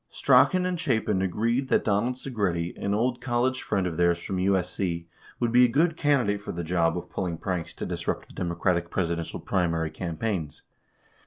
[0.09, 4.37] 3 Strachan and Chapin agreed that Donald Segretti, an old college friend of theirs from
[4.37, 5.05] USC,
[5.39, 8.89] would be a good candidate for the job of pulling pranks to disrupt the Democratic
[8.89, 10.63] Presidential primary cam paigns.